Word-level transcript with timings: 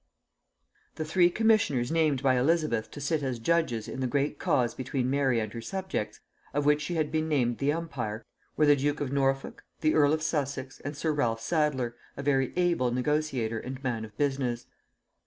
The 0.95 1.05
three 1.05 1.29
commissioners 1.29 1.91
named 1.91 2.23
by 2.23 2.35
Elizabeth 2.39 2.89
to 2.89 2.99
sit 2.99 3.21
as 3.21 3.37
judges 3.37 3.87
in 3.87 3.99
the 3.99 4.07
great 4.07 4.39
cause 4.39 4.73
between 4.73 5.11
Mary 5.11 5.39
and 5.39 5.53
her 5.53 5.61
subjects, 5.61 6.19
of 6.55 6.65
which 6.65 6.81
she 6.81 6.95
had 6.95 7.11
been 7.11 7.29
named 7.29 7.59
the 7.59 7.71
umpire, 7.71 8.25
were 8.57 8.65
the 8.65 8.75
duke 8.75 8.99
of 8.99 9.11
Norfolk, 9.13 9.63
the 9.81 9.93
earl 9.93 10.11
of 10.11 10.23
Sussex, 10.23 10.79
and 10.79 10.97
sir 10.97 11.11
Ralph 11.13 11.39
Sadler, 11.39 11.95
a 12.17 12.23
very 12.23 12.51
able 12.57 12.89
negotiator 12.89 13.59
and 13.59 13.83
man 13.83 14.03
of 14.03 14.17
business. 14.17 14.65